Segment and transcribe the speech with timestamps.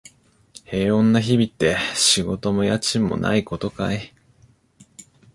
[0.65, 4.15] 平穏な日々って、仕事も家賃もないことかい？